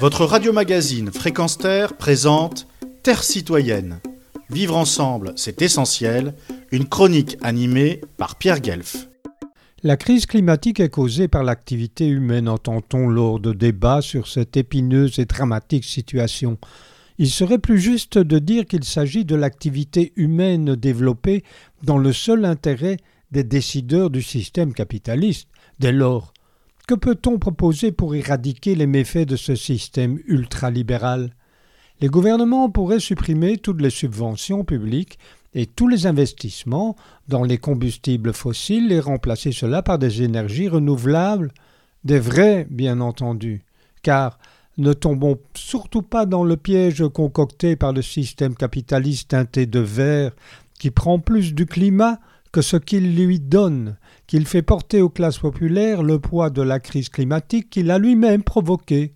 Votre 0.00 0.24
radio-magazine 0.24 1.10
Fréquence 1.12 1.56
Terre 1.56 1.96
présente 1.96 2.66
Terre 3.02 3.22
citoyenne. 3.22 4.00
Vivre 4.50 4.76
ensemble, 4.76 5.32
c'est 5.36 5.62
essentiel. 5.62 6.34
Une 6.72 6.88
chronique 6.88 7.38
animée 7.42 8.00
par 8.16 8.36
Pierre 8.36 8.60
Guelf. 8.60 9.08
La 9.82 9.96
crise 9.96 10.26
climatique 10.26 10.80
est 10.80 10.88
causée 10.88 11.28
par 11.28 11.44
l'activité 11.44 12.08
humaine, 12.08 12.48
entend-on 12.48 13.06
lors 13.08 13.38
de 13.38 13.52
débats 13.52 14.02
sur 14.02 14.26
cette 14.26 14.56
épineuse 14.56 15.18
et 15.18 15.26
dramatique 15.26 15.84
situation. 15.84 16.58
Il 17.18 17.30
serait 17.30 17.58
plus 17.58 17.78
juste 17.78 18.18
de 18.18 18.38
dire 18.40 18.66
qu'il 18.66 18.84
s'agit 18.84 19.24
de 19.24 19.36
l'activité 19.36 20.12
humaine 20.16 20.74
développée 20.74 21.44
dans 21.84 21.98
le 21.98 22.12
seul 22.12 22.44
intérêt 22.44 22.96
des 23.30 23.44
décideurs 23.44 24.10
du 24.10 24.22
système 24.22 24.74
capitaliste. 24.74 25.48
Dès 25.78 25.92
lors, 25.92 26.32
que 26.86 26.94
peut-on 26.94 27.38
proposer 27.38 27.92
pour 27.92 28.14
éradiquer 28.14 28.74
les 28.74 28.86
méfaits 28.86 29.26
de 29.26 29.36
ce 29.36 29.54
système 29.54 30.18
ultralibéral? 30.26 31.30
Les 32.00 32.08
gouvernements 32.08 32.68
pourraient 32.68 33.00
supprimer 33.00 33.56
toutes 33.56 33.80
les 33.80 33.90
subventions 33.90 34.64
publiques 34.64 35.18
et 35.54 35.66
tous 35.66 35.88
les 35.88 36.06
investissements 36.06 36.96
dans 37.28 37.44
les 37.44 37.58
combustibles 37.58 38.34
fossiles 38.34 38.92
et 38.92 39.00
remplacer 39.00 39.52
cela 39.52 39.82
par 39.82 39.98
des 39.98 40.22
énergies 40.22 40.68
renouvelables, 40.68 41.52
des 42.04 42.18
vraies 42.18 42.66
bien 42.68 43.00
entendu, 43.00 43.62
car 44.02 44.38
ne 44.76 44.92
tombons 44.92 45.38
surtout 45.54 46.02
pas 46.02 46.26
dans 46.26 46.44
le 46.44 46.56
piège 46.56 47.06
concocté 47.08 47.76
par 47.76 47.92
le 47.92 48.02
système 48.02 48.56
capitaliste 48.56 49.30
teinté 49.30 49.66
de 49.66 49.78
vert 49.78 50.32
qui 50.78 50.90
prend 50.90 51.20
plus 51.20 51.54
du 51.54 51.64
climat 51.64 52.18
que 52.54 52.62
ce 52.62 52.76
qu'il 52.76 53.16
lui 53.16 53.40
donne, 53.40 53.96
qu'il 54.28 54.46
fait 54.46 54.62
porter 54.62 55.02
aux 55.02 55.08
classes 55.08 55.38
populaires 55.38 56.04
le 56.04 56.20
poids 56.20 56.50
de 56.50 56.62
la 56.62 56.78
crise 56.78 57.08
climatique 57.08 57.68
qu'il 57.68 57.90
a 57.90 57.98
lui-même 57.98 58.44
provoquée. 58.44 59.12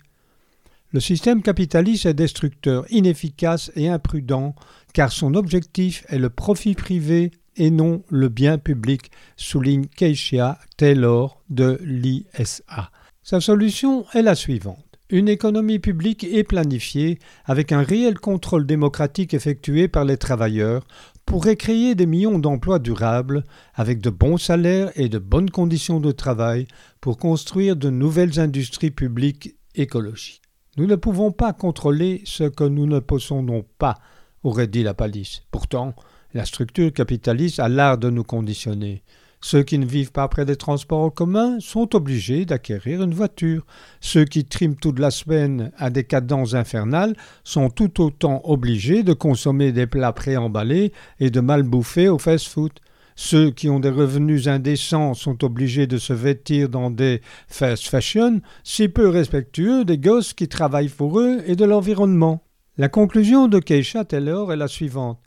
Le 0.91 0.99
système 0.99 1.41
capitaliste 1.41 2.07
est 2.07 2.15
destructeur, 2.15 2.85
inefficace 2.91 3.71
et 3.77 3.89
imprudent, 3.89 4.57
car 4.93 5.13
son 5.13 5.35
objectif 5.35 6.05
est 6.09 6.19
le 6.19 6.31
profit 6.31 6.75
privé 6.75 7.31
et 7.55 7.71
non 7.71 8.03
le 8.09 8.29
bien 8.29 8.59
public, 8.59 9.13
souligne 9.37 9.87
Keisha 9.87 10.59
Taylor 10.77 11.41
de 11.49 11.79
l'ISA. 11.85 12.91
Sa 13.23 13.41
solution 13.41 14.05
est 14.15 14.23
la 14.23 14.35
suivante. 14.35 14.88
Une 15.11 15.29
économie 15.29 15.79
publique 15.79 16.25
est 16.25 16.45
planifiée 16.45 17.19
avec 17.47 17.73
un 17.73 17.83
réel 17.83 18.19
contrôle 18.19 18.67
démocratique 18.67 19.33
effectué 19.33 19.89
par 19.89 20.05
les 20.05 20.19
travailleurs 20.19 20.87
pourrait 21.25 21.57
créer 21.57 21.95
des 21.95 22.05
millions 22.05 22.39
d'emplois 22.39 22.79
durables 22.79 23.45
avec 23.75 24.03
de 24.03 24.11
bons 24.11 24.37
salaires 24.37 24.91
et 24.97 25.09
de 25.09 25.19
bonnes 25.19 25.49
conditions 25.49 25.99
de 25.99 26.13
travail 26.13 26.67
pour 27.01 27.17
construire 27.17 27.75
de 27.75 27.89
nouvelles 27.89 28.39
industries 28.39 28.91
publiques 28.91 29.57
écologiques. 29.75 30.43
Nous 30.77 30.87
ne 30.87 30.97
pouvons 30.97 31.33
pas 31.33 31.55
contrôler 31.55 32.21
ce 32.27 32.45
que 32.45 32.65
nous 32.65 32.87
ne 32.87 32.99
possédons 32.99 33.65
pas, 33.79 33.95
aurait 34.43 34.67
dit 34.67 34.83
la 34.83 34.93
palisse. 34.93 35.41
Pourtant, 35.51 35.95
la 36.35 36.45
structure 36.45 36.93
capitaliste 36.93 37.61
a 37.61 37.71
l'art 37.71 37.97
de 37.97 38.11
nous 38.11 38.25
conditionner. 38.25 39.03
Ceux 39.41 39.63
qui 39.63 39.79
ne 39.79 39.87
vivent 39.87 40.11
pas 40.11 40.27
près 40.27 40.45
des 40.45 40.57
transports 40.57 41.05
en 41.05 41.11
commun 41.11 41.59
sont 41.61 41.95
obligés 41.95 42.45
d'acquérir 42.45 43.03
une 43.03 43.15
voiture. 43.15 43.65
Ceux 44.01 44.25
qui 44.25 44.45
triment 44.45 44.75
toute 44.75 44.99
la 44.99 45.11
semaine 45.11 45.71
à 45.79 45.91
des 45.91 46.05
cadences 46.05 46.55
infernales 46.55 47.15
sont 47.45 47.71
tout 47.71 48.03
autant 48.03 48.41
obligés 48.45 49.05
de 49.05 49.13
consommer 49.13 49.71
des 49.71 49.87
plats 49.87 50.13
préemballés 50.13 50.93
et 51.21 51.31
de 51.31 51.41
mal 51.41 51.63
bouffer 51.63 52.09
au 52.09 52.19
fast-food. 52.19 52.73
Ceux 53.15 53.51
qui 53.51 53.69
ont 53.69 53.81
des 53.81 53.91
revenus 53.91 54.47
indécents 54.47 55.15
sont 55.15 55.45
obligés 55.45 55.87
de 55.87 55.99
se 55.99 56.13
vêtir 56.13 56.69
dans 56.69 56.91
des 56.91 57.21
fast 57.49 57.89
fashion 57.89 58.41
si 58.65 58.89
peu 58.89 59.09
respectueux 59.09 59.85
des 59.85 59.99
gosses 59.99 60.35
qui 60.35 60.49
travaillent 60.49 60.89
pour 60.89 61.21
eux 61.21 61.43
et 61.47 61.57
de 61.57 61.65
l'environnement. 61.65 62.45
La 62.77 62.89
conclusion 62.89 63.49
de 63.49 63.59
Keisha 63.59 64.05
Taylor 64.05 64.53
est 64.53 64.57
la 64.57 64.69
suivante. 64.69 65.19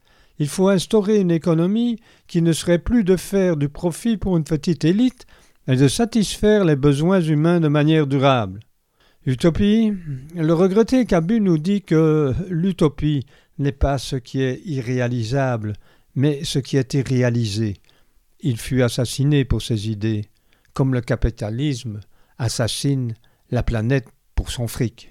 Il 0.42 0.48
faut 0.48 0.70
instaurer 0.70 1.20
une 1.20 1.30
économie 1.30 2.00
qui 2.26 2.42
ne 2.42 2.52
serait 2.52 2.80
plus 2.80 3.04
de 3.04 3.16
faire 3.16 3.58
du 3.58 3.70
profit 3.70 4.18
pour 4.18 4.38
une 4.38 4.44
petite 4.44 4.84
élite, 4.84 5.28
mais 5.68 5.76
de 5.76 5.88
satisfaire 5.88 6.66
les 6.66 6.76
besoins 6.76 7.22
humains 7.22 7.60
de 7.60 7.68
manière 7.68 8.08
durable. 8.08 8.60
Utopie? 9.28 9.94
Le 10.36 10.54
regretté 10.54 11.06
Cabu 11.06 11.42
nous 11.42 11.60
dit 11.60 11.84
que 11.84 12.34
l'utopie 12.50 13.24
n'est 13.60 13.72
pas 13.72 14.00
ce 14.00 14.16
qui 14.16 14.42
est 14.42 14.64
irréalisable, 14.66 15.74
mais 16.16 16.44
ce 16.44 16.58
qui 16.58 16.78
est 16.78 16.96
irréalisé. 16.96 17.78
Il 18.40 18.58
fut 18.58 18.82
assassiné 18.82 19.46
pour 19.46 19.62
ses 19.62 19.92
idées, 19.92 20.26
comme 20.74 20.96
le 20.96 21.02
capitalisme 21.02 22.00
assassine 22.40 23.14
la 23.52 23.62
planète 23.62 24.08
pour 24.34 24.50
son 24.50 24.68
fric. 24.68 25.11